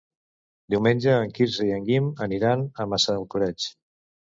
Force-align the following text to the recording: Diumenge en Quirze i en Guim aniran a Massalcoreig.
Diumenge 0.75 1.13
en 1.27 1.35
Quirze 1.37 1.69
i 1.69 1.75
en 1.77 1.87
Guim 1.93 2.11
aniran 2.31 2.67
a 2.87 2.93
Massalcoreig. 2.97 3.75